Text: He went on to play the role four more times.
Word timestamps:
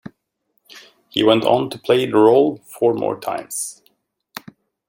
He 1.09 1.21
went 1.23 1.43
on 1.43 1.69
to 1.69 1.77
play 1.77 2.07
the 2.07 2.17
role 2.17 2.57
four 2.65 2.95
more 2.95 3.19
times. 3.19 3.83